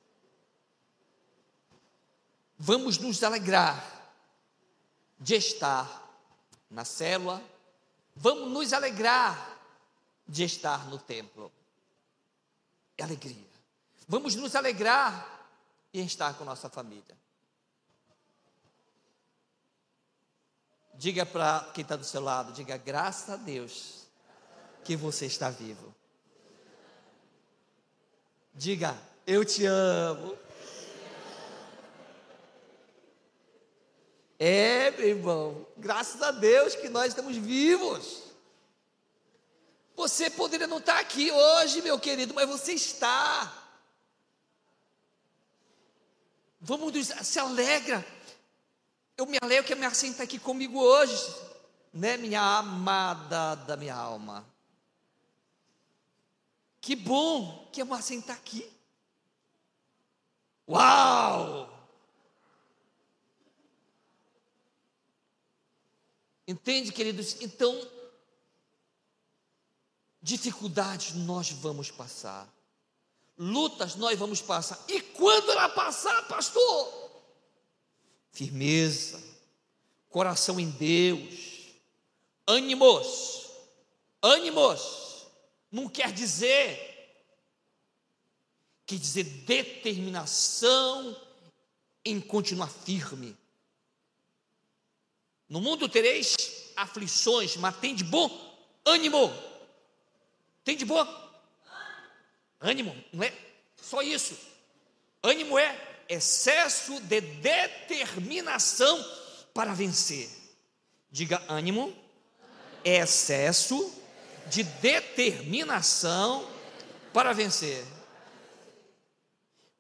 [2.58, 4.16] Vamos nos alegrar
[5.20, 6.08] de estar
[6.70, 7.44] na célula,
[8.16, 9.60] vamos nos alegrar
[10.26, 11.52] de estar no templo.
[12.98, 13.48] É alegria.
[14.08, 15.37] Vamos nos alegrar
[16.00, 17.18] em estar com nossa família.
[20.94, 24.08] Diga para quem está do seu lado, diga graças a Deus
[24.84, 25.94] que você está vivo.
[28.54, 30.36] Diga, eu te amo.
[34.40, 38.24] É, meu irmão, graças a Deus que nós estamos vivos.
[39.96, 43.67] Você poderia não estar aqui hoje, meu querido, mas você está.
[46.60, 48.06] Vamos, se alegra
[49.18, 51.18] eu me alegro que a minha está aqui comigo hoje,
[51.92, 54.48] né, minha amada da minha alma.
[56.80, 58.72] Que bom que a Marcinha está aqui.
[60.70, 61.68] Uau!
[66.48, 67.42] Entende, queridos?
[67.42, 67.76] Então,
[70.22, 72.48] dificuldades nós vamos passar,
[73.38, 77.12] lutas nós vamos passar, e quando ela passar, pastor,
[78.32, 79.24] firmeza,
[80.10, 81.74] coração em Deus,
[82.48, 83.50] ânimos,
[84.22, 85.28] ânimos,
[85.72, 87.16] não quer dizer,
[88.86, 91.16] quer dizer determinação
[92.04, 93.38] em continuar firme.
[95.50, 96.36] No mundo tereis
[96.76, 98.30] aflições, mas tem de bom
[98.86, 99.32] ânimo.
[100.64, 101.27] Tem de bom
[102.60, 103.34] ânimo, não é
[103.76, 104.38] só isso.
[105.24, 109.04] Ânimo é excesso de determinação
[109.54, 110.30] para vencer.
[111.12, 111.96] Diga ânimo,
[112.84, 113.94] excesso
[114.50, 116.50] de determinação
[117.14, 117.84] para vencer.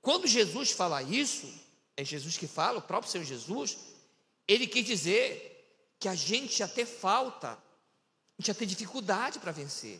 [0.02, 1.54] Quando Jesus fala isso,
[1.96, 3.78] é Jesus que fala, o próprio Senhor Jesus,
[4.48, 5.54] ele quer dizer
[6.00, 7.60] que a gente até falta, a
[8.40, 10.00] gente até dificuldade para vencer.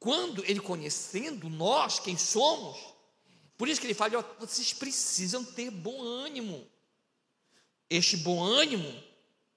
[0.00, 2.78] Quando ele conhecendo nós, quem somos,
[3.58, 6.66] por isso que ele fala: vocês precisam ter bom ânimo.
[7.90, 9.04] Este bom ânimo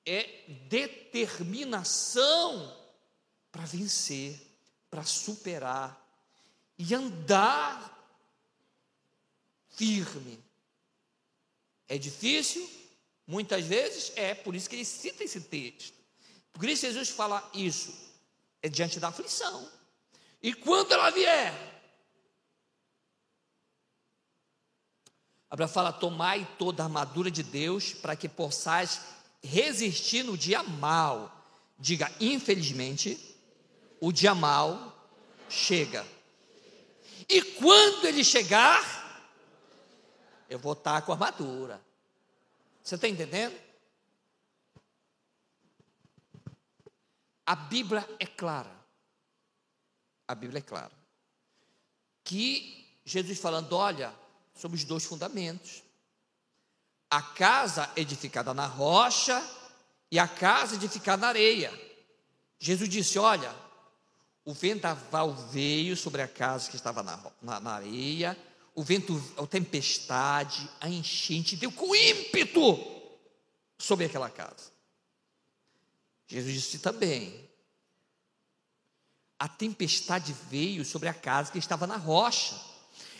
[0.05, 2.77] é determinação
[3.49, 4.37] para vencer,
[4.89, 5.97] para superar
[6.77, 8.05] e andar
[9.69, 10.43] firme.
[11.87, 12.69] É difícil?
[13.25, 15.93] Muitas vezes é, por isso que ele cita esse texto.
[16.51, 17.93] Por isso Jesus fala isso,
[18.61, 19.71] é diante da aflição.
[20.43, 21.73] E quando ela vier,
[25.53, 29.01] A fala: Tomai toda a armadura de Deus para que possais
[29.39, 31.31] resistir no dia mal.
[31.77, 33.19] Diga, infelizmente,
[34.01, 35.07] o dia mal
[35.47, 36.03] chega.
[37.29, 39.29] E quando ele chegar,
[40.49, 41.79] eu vou estar com a armadura.
[42.81, 43.55] Você está entendendo?
[47.45, 48.82] A Bíblia é clara.
[50.27, 50.91] A Bíblia é clara.
[52.23, 54.13] Que Jesus falando, olha,
[54.55, 55.83] sobre os dois fundamentos.
[57.09, 59.41] A casa edificada na rocha
[60.09, 61.71] e a casa edificada na areia.
[62.59, 63.53] Jesus disse: Olha,
[64.45, 68.37] o vendaval veio sobre a casa que estava na, na, na areia,
[68.75, 72.79] o vento, a tempestade, a enchente deu com ímpeto
[73.77, 74.71] sobre aquela casa.
[76.27, 77.42] Jesus disse também:
[79.43, 82.55] a tempestade veio sobre a casa que estava na rocha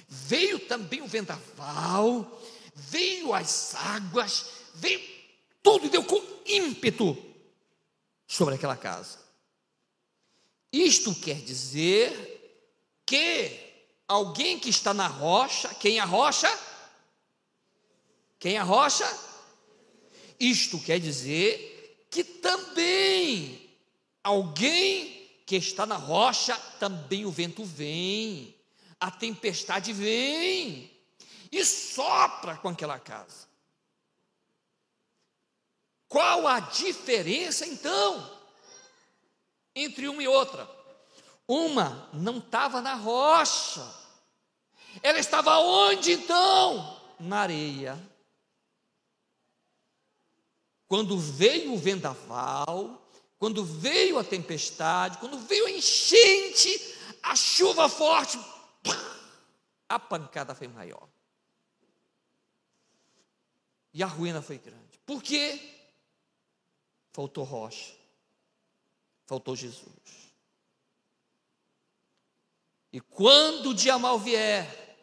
[0.08, 2.42] veio também o vendaval,
[2.76, 4.46] veio as águas,
[4.76, 5.02] veio
[5.62, 7.18] tudo, deu com ímpeto
[8.28, 9.18] sobre aquela casa.
[10.72, 12.62] Isto quer dizer
[13.06, 13.60] que
[14.08, 16.52] alguém que está na rocha, quem a rocha?
[18.40, 19.08] Quem a rocha?
[20.40, 23.70] Isto quer dizer que também
[24.24, 28.56] alguém que está na rocha, também o vento vem,
[29.00, 30.92] a tempestade vem
[31.52, 33.48] e sopra com aquela casa.
[36.08, 38.40] Qual a diferença então
[39.76, 40.70] entre uma e outra?
[41.48, 43.84] Uma não estava na rocha,
[45.02, 47.02] ela estava onde então?
[47.20, 48.00] Na areia.
[50.88, 53.03] Quando veio o vendaval,
[53.44, 56.80] quando veio a tempestade, quando veio a enchente,
[57.22, 58.40] a chuva forte,
[59.90, 61.10] a pancada foi maior.
[63.94, 64.98] E a ruína foi grande.
[65.06, 65.60] Por quê?
[67.12, 67.94] Faltou rocha.
[69.26, 70.32] Faltou Jesus.
[72.94, 74.96] E quando o dia mal vier,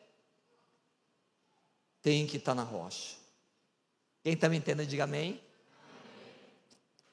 [2.00, 3.18] tem que estar na rocha.
[4.22, 5.38] Quem está me entendendo, diga amém.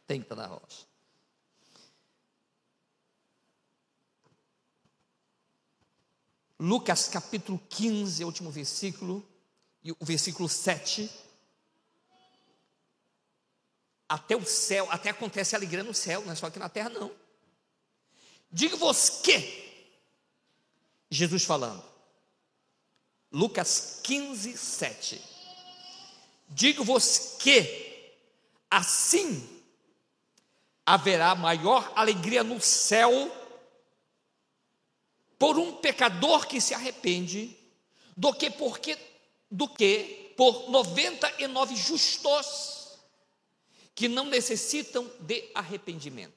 [0.05, 0.87] Tem que estar na rocha.
[6.60, 9.28] Lucas capítulo 15, é último versículo,
[9.84, 11.10] e o versículo 7.
[14.10, 17.12] Até o céu, até acontece alegria no céu, não é só aqui na terra, não.
[18.51, 19.91] Digo-vos que,
[21.10, 21.84] Jesus falando,
[23.32, 25.22] Lucas 15, 7.
[26.49, 28.16] Digo-vos que,
[28.72, 29.58] assim
[30.88, 33.12] haverá maior alegria no céu
[35.38, 37.58] por um pecador que se arrepende
[38.16, 38.98] do que porque
[39.50, 42.98] do que por 99 justos
[43.96, 46.36] que não necessitam de arrependimento.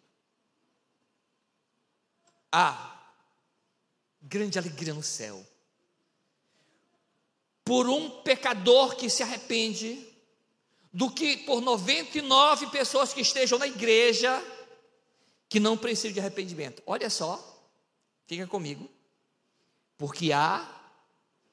[2.53, 2.99] Há
[4.23, 5.45] grande alegria no céu
[7.65, 10.07] por um pecador que se arrepende
[10.93, 14.43] do que por 99 pessoas que estejam na igreja
[15.49, 16.83] que não precisam de arrependimento.
[16.87, 17.50] Olha só,
[18.31, 18.89] fica comigo,
[19.99, 20.65] porque há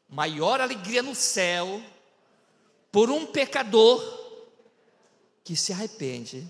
[0.07, 1.81] maior alegria no céu
[2.91, 3.99] por um pecador
[5.43, 6.47] que se arrepende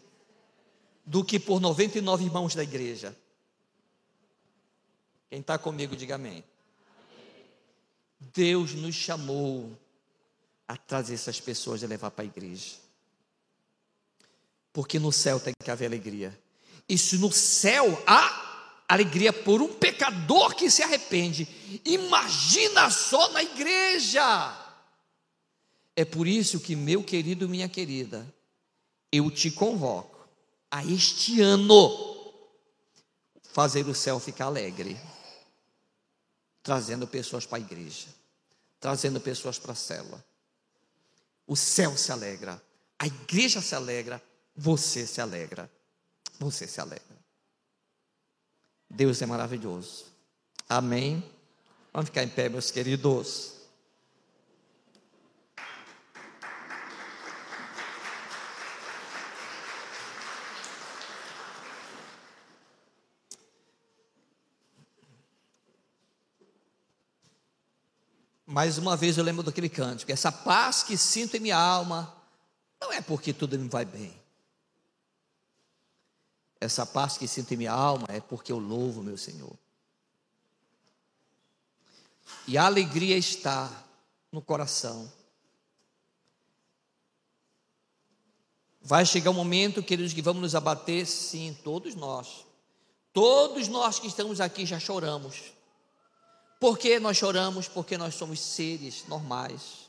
[1.05, 3.17] do que por 99 irmãos da igreja.
[5.29, 6.43] Quem está comigo, diga amém.
[8.19, 9.79] Deus nos chamou
[10.67, 12.75] a trazer essas pessoas e levar para a igreja.
[14.73, 16.37] Porque no céu tem que haver alegria.
[16.89, 18.46] E se no céu há
[18.87, 21.47] alegria por um pecador que se arrepende,
[21.85, 24.63] imagina só na igreja.
[25.95, 28.25] É por isso que, meu querido, minha querida,
[29.11, 30.27] eu te convoco
[30.69, 32.33] a este ano
[33.51, 34.97] fazer o céu ficar alegre,
[36.61, 38.07] trazendo pessoas para a igreja,
[38.79, 40.23] trazendo pessoas para a célula
[41.47, 42.61] o céu se alegra,
[42.99, 44.21] a igreja se alegra,
[44.53, 45.71] você se alegra.
[46.39, 47.16] Você se alegra.
[48.89, 50.05] Deus é maravilhoso.
[50.67, 51.23] Amém.
[51.93, 53.57] Vamos ficar em pé, meus queridos.
[68.57, 72.15] Mais uma vez eu lembro daquele cântico: essa paz que sinto em minha alma,
[72.81, 74.26] não é porque tudo me vai bem.
[76.59, 79.53] Essa paz que sinto em minha alma é porque eu louvo meu Senhor.
[82.47, 83.71] E a alegria está
[84.31, 85.11] no coração.
[88.81, 92.45] Vai chegar um momento, queridos, que vamos nos abater, sim, todos nós.
[93.11, 95.51] Todos nós que estamos aqui já choramos.
[96.59, 97.67] Por que nós choramos?
[97.67, 99.87] Porque nós somos seres normais.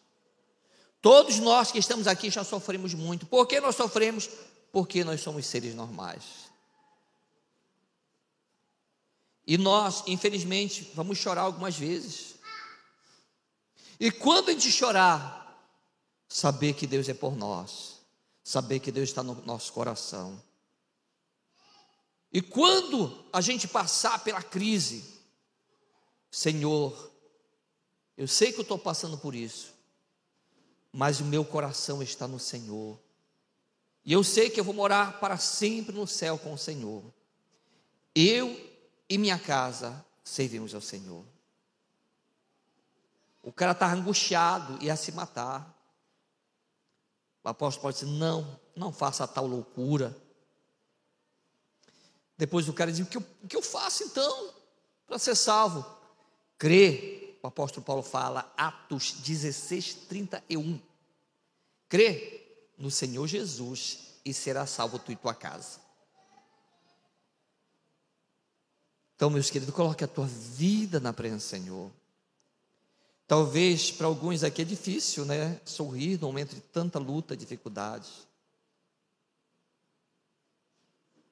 [1.01, 3.25] Todos nós que estamos aqui já sofremos muito.
[3.27, 4.29] Por que nós sofremos?
[4.73, 6.48] Porque nós somos seres normais.
[9.49, 12.35] E nós, infelizmente, vamos chorar algumas vezes.
[13.99, 15.59] E quando a gente chorar,
[16.29, 18.03] saber que Deus é por nós,
[18.45, 20.39] saber que Deus está no nosso coração.
[22.31, 25.03] E quando a gente passar pela crise,
[26.31, 27.11] Senhor,
[28.19, 29.73] eu sei que eu estou passando por isso,
[30.93, 33.01] mas o meu coração está no Senhor.
[34.05, 37.03] E eu sei que eu vou morar para sempre no céu com o Senhor.
[38.15, 38.68] Eu
[39.09, 41.25] e minha casa servimos ao Senhor.
[43.43, 45.75] O cara está angustiado e ia se matar.
[47.43, 50.17] O apóstolo pode dizer: não, não faça tal loucura.
[52.37, 54.55] Depois o cara diz: o que eu, o que eu faço então
[55.07, 55.99] para ser salvo?
[56.59, 60.81] crê o apóstolo Paulo fala, Atos 16, 31.
[61.89, 65.79] Crê no Senhor Jesus e será salvo tu e tua casa.
[69.19, 71.91] Então, meus queridos, coloque a tua vida na presença do Senhor.
[73.27, 75.61] Talvez para alguns aqui é difícil, né?
[75.65, 78.09] Sorrir no momento de tanta luta, dificuldade.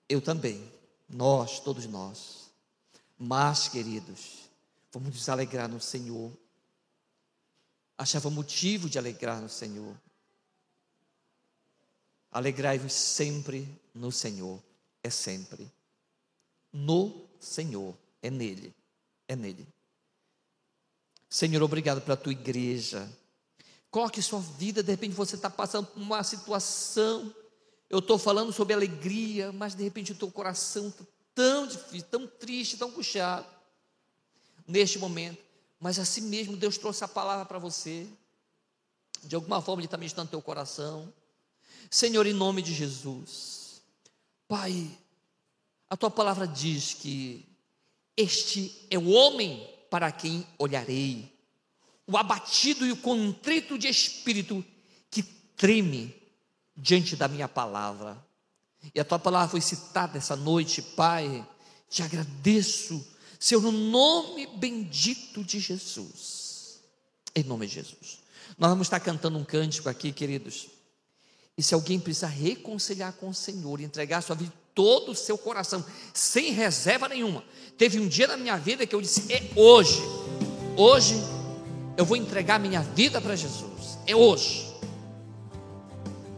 [0.09, 0.69] Eu também,
[1.09, 2.51] nós, todos nós.
[3.17, 4.51] Mas, queridos,
[4.93, 6.33] vamos nos alegrar no Senhor.
[7.97, 9.95] Achava motivo de alegrar no Senhor.
[12.33, 14.61] Alegrai-vos sempre no Senhor,
[15.05, 15.71] é sempre.
[16.73, 18.75] No Senhor, é nele,
[19.29, 19.67] é nele.
[21.29, 23.11] Senhor, obrigado pela tua igreja.
[23.91, 27.35] Coloque sua vida, de repente você está passando por uma situação.
[27.89, 32.27] Eu estou falando sobre alegria, mas de repente o teu coração está tão difícil, tão
[32.27, 33.47] triste, tão puxado.
[34.67, 35.43] Neste momento.
[35.79, 38.07] Mas assim mesmo Deus trouxe a palavra para você.
[39.23, 41.13] De alguma forma Ele está ministrando no teu coração.
[41.91, 43.83] Senhor, em nome de Jesus.
[44.49, 44.91] Pai,
[45.89, 47.47] a tua palavra diz que
[48.17, 51.33] este é o homem para quem olharei.
[52.07, 54.65] O abatido e o contrito de espírito
[55.11, 56.15] que treme
[56.77, 58.25] diante da minha palavra.
[58.95, 61.47] E a tua palavra foi citada essa noite, Pai.
[61.89, 63.05] Te agradeço,
[63.39, 66.81] Senhor, no nome bendito de Jesus.
[67.35, 68.21] Em nome de Jesus.
[68.59, 70.69] Nós vamos estar cantando um cântico aqui, queridos.
[71.59, 75.83] E se alguém precisar reconciliar com o Senhor, entregar sua vida todo o seu coração,
[76.13, 77.43] sem reserva nenhuma.
[77.79, 80.03] Teve um dia na minha vida que eu disse: é hoje,
[80.77, 81.17] hoje
[81.97, 83.99] eu vou entregar minha vida para Jesus.
[84.07, 84.67] É hoje.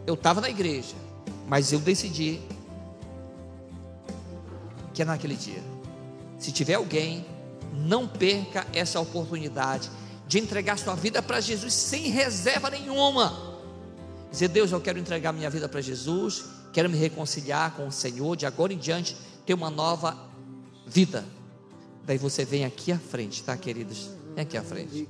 [0.07, 0.95] Eu estava na igreja,
[1.49, 2.41] mas eu decidi
[4.95, 5.62] que é naquele dia.
[6.39, 7.26] Se tiver alguém,
[7.74, 9.91] não perca essa oportunidade
[10.28, 13.59] de entregar sua vida para Jesus sem reserva nenhuma.
[14.30, 18.36] Dizer, Deus, eu quero entregar minha vida para Jesus quero me reconciliar com o Senhor,
[18.36, 20.16] de agora em diante ter uma nova
[20.86, 21.24] vida.
[22.04, 24.10] Daí você vem aqui à frente, tá, queridos?
[24.34, 25.08] Vem aqui à frente.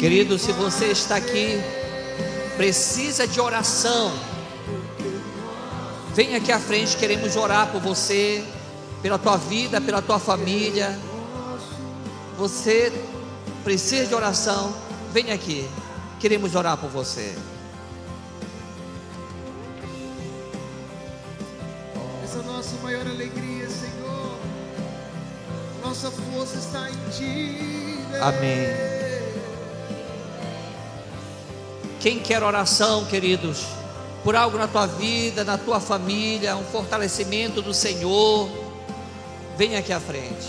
[0.00, 1.60] Querido, se você está aqui,
[2.56, 4.10] precisa de oração,
[6.14, 8.42] vem aqui à frente, queremos orar por você,
[9.02, 10.98] pela tua vida, pela tua família.
[12.38, 12.90] Você
[13.62, 14.74] precisa de oração,
[15.12, 15.68] vem aqui,
[16.18, 17.36] queremos orar por você.
[22.24, 24.38] Essa é a nossa maior alegria, Senhor.
[25.84, 27.98] Nossa força está em Ti.
[28.22, 28.89] Amém.
[32.00, 33.66] Quem quer oração, queridos,
[34.24, 38.48] por algo na tua vida, na tua família, um fortalecimento do Senhor,
[39.58, 40.48] vem aqui à frente.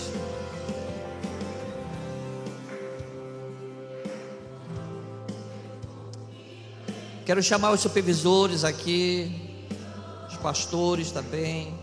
[7.25, 9.29] Quero chamar os supervisores aqui,
[10.29, 11.80] os pastores também.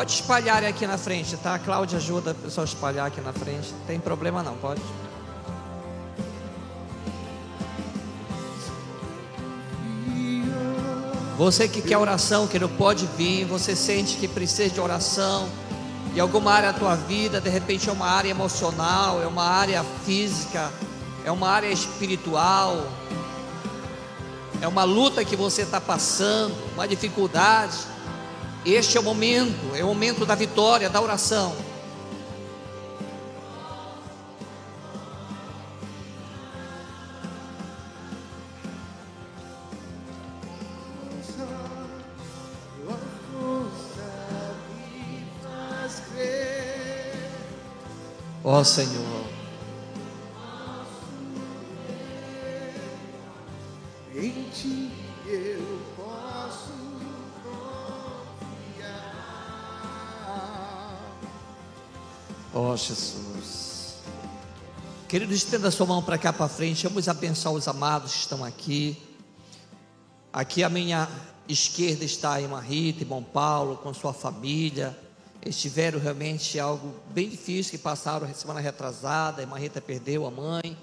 [0.00, 1.56] Pode espalhar aqui na frente, tá?
[1.56, 3.70] A Cláudia ajuda o pessoal a espalhar aqui na frente.
[3.70, 4.80] Não tem problema não, pode.
[11.36, 15.46] Você que quer oração, que não pode vir, você sente que precisa de oração,
[16.14, 19.84] e alguma área da tua vida, de repente é uma área emocional, é uma área
[20.06, 20.70] física,
[21.26, 22.86] é uma área espiritual,
[24.62, 27.76] é uma luta que você está passando, uma dificuldade.
[28.64, 31.54] Este é o momento, é o momento da vitória, da oração.
[48.42, 49.09] Ó oh, Senhor.
[62.54, 63.94] Oh, Jesus.
[65.08, 66.86] Querido, estenda sua mão para cá para frente.
[66.86, 69.00] Vamos abençoar os amados que estão aqui.
[70.32, 71.08] Aqui à minha
[71.48, 74.96] esquerda está a irmã Rita, irmão Paulo, com sua família
[75.42, 79.40] eles tiveram realmente algo bem difícil que passaram semana retrasada.
[79.40, 80.76] A irmã Rita perdeu a mãe.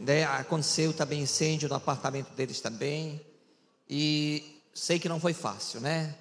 [0.00, 0.24] Né?
[0.24, 3.20] Aconteceu também incêndio no apartamento deles também.
[3.88, 6.14] E sei que não foi fácil, né?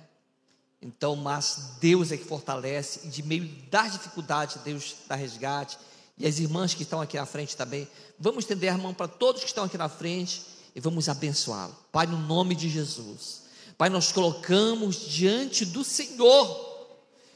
[0.84, 5.78] Então, mas Deus é que fortalece, e de meio das dificuldades, Deus dá resgate.
[6.18, 7.88] E as irmãs que estão aqui na frente também.
[8.20, 10.44] Vamos estender a mão para todos que estão aqui na frente
[10.76, 11.76] e vamos abençoá-lo.
[11.92, 13.44] Pai, no nome de Jesus.
[13.78, 16.74] Pai, nós colocamos diante do Senhor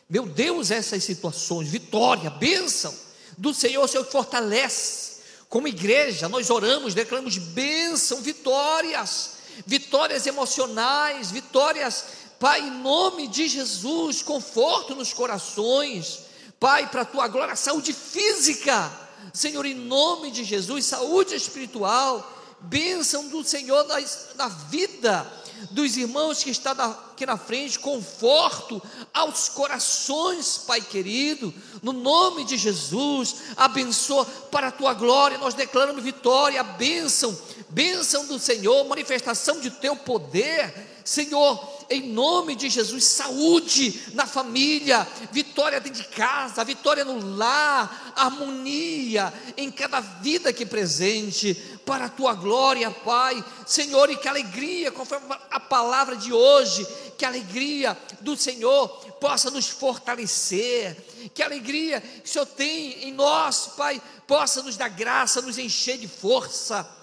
[0.10, 2.94] meu Deus, essas situações, vitória, bênção
[3.38, 5.18] do Senhor, Senhor que fortalece.
[5.50, 9.32] Como igreja, nós oramos, declaramos bênção, vitórias,
[9.66, 12.06] vitórias emocionais, vitórias,
[12.40, 16.20] Pai, em nome de Jesus, conforto nos corações,
[16.60, 18.92] Pai, para a tua glória, saúde física,
[19.34, 23.96] Senhor, em nome de Jesus, saúde espiritual, bênção do Senhor na,
[24.36, 25.32] na vida
[25.72, 28.82] dos irmãos que estão aqui na frente, conforto
[29.14, 36.04] aos corações, Pai querido, no nome de Jesus, abençoa para a tua glória, nós declaramos
[36.04, 37.38] vitória, bênção,
[37.70, 45.08] bênção do Senhor, manifestação de teu poder, Senhor, em nome de Jesus, saúde na família,
[45.32, 51.54] vitória dentro de casa, vitória no lar, harmonia em cada vida que presente,
[51.86, 56.86] para a tua glória, Pai, Senhor, e que alegria, conforme a palavra de hoje,
[57.18, 58.90] que a alegria do Senhor
[59.22, 60.98] possa nos fortalecer,
[61.34, 65.58] que a alegria que o Senhor tem em nós, Pai, possa nos dar graça, nos
[65.58, 66.97] encher de força.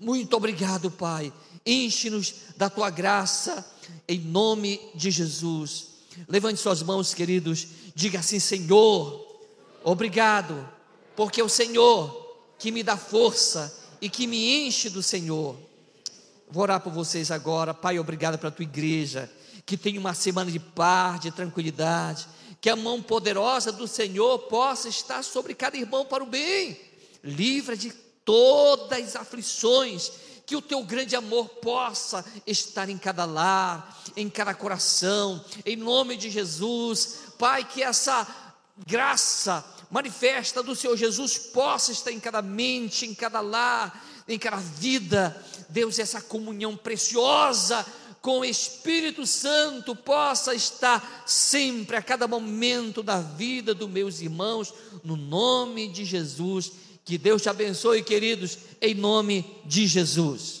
[0.00, 1.30] Muito obrigado, Pai.
[1.64, 3.64] Enche-nos da tua graça
[4.08, 5.88] em nome de Jesus.
[6.26, 9.40] Levante suas mãos, queridos, diga assim: Senhor,
[9.84, 10.66] obrigado,
[11.14, 12.18] porque é o Senhor
[12.58, 15.54] que me dá força e que me enche do Senhor.
[16.50, 19.30] Vou orar por vocês agora, Pai, obrigado pela tua igreja,
[19.66, 22.26] que tenha uma semana de paz, de tranquilidade,
[22.58, 26.80] que a mão poderosa do Senhor possa estar sobre cada irmão para o bem,
[27.22, 27.92] livra de
[28.30, 30.12] todas as aflições
[30.46, 36.16] que o teu grande amor possa estar em cada lar, em cada coração, em nome
[36.16, 38.24] de Jesus, Pai, que essa
[38.86, 44.58] graça manifesta do Senhor Jesus possa estar em cada mente, em cada lar, em cada
[44.58, 45.36] vida,
[45.68, 47.84] Deus, essa comunhão preciosa
[48.22, 54.72] com o Espírito Santo possa estar sempre, a cada momento da vida dos meus irmãos,
[55.02, 60.59] no nome de Jesus que Deus te abençoe, queridos, em nome de Jesus.